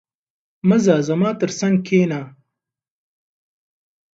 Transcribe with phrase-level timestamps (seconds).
[0.67, 2.21] مه ځه، زما تر څنګ کښېنه.